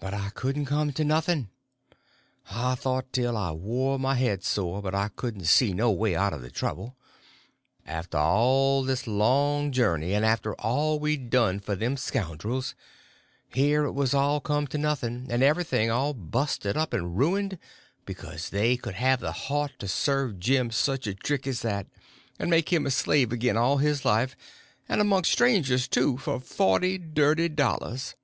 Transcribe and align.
But 0.00 0.12
I 0.12 0.30
couldn't 0.30 0.64
come 0.64 0.92
to 0.94 1.04
nothing. 1.04 1.48
I 2.50 2.74
thought 2.74 3.12
till 3.12 3.36
I 3.36 3.52
wore 3.52 4.00
my 4.00 4.16
head 4.16 4.42
sore, 4.42 4.82
but 4.82 4.96
I 4.96 5.10
couldn't 5.14 5.44
see 5.44 5.72
no 5.72 5.92
way 5.92 6.16
out 6.16 6.32
of 6.32 6.42
the 6.42 6.50
trouble. 6.50 6.96
After 7.86 8.18
all 8.18 8.82
this 8.82 9.06
long 9.06 9.70
journey, 9.70 10.12
and 10.12 10.26
after 10.26 10.56
all 10.56 10.98
we'd 10.98 11.30
done 11.30 11.60
for 11.60 11.76
them 11.76 11.96
scoundrels, 11.96 12.74
here 13.48 13.84
it 13.84 13.92
was 13.92 14.12
all 14.12 14.40
come 14.40 14.66
to 14.66 14.76
nothing, 14.76 15.30
everything 15.30 15.88
all 15.88 16.14
busted 16.14 16.76
up 16.76 16.92
and 16.92 17.16
ruined, 17.16 17.56
because 18.06 18.50
they 18.50 18.76
could 18.76 18.94
have 18.94 19.20
the 19.20 19.30
heart 19.30 19.70
to 19.78 19.86
serve 19.86 20.40
Jim 20.40 20.72
such 20.72 21.06
a 21.06 21.14
trick 21.14 21.46
as 21.46 21.60
that, 21.62 21.86
and 22.40 22.50
make 22.50 22.72
him 22.72 22.86
a 22.86 22.90
slave 22.90 23.30
again 23.30 23.56
all 23.56 23.76
his 23.78 24.04
life, 24.04 24.34
and 24.88 25.00
amongst 25.00 25.30
strangers, 25.30 25.86
too, 25.86 26.16
for 26.18 26.40
forty 26.40 26.98
dirty 26.98 27.48
dollars. 27.48 28.16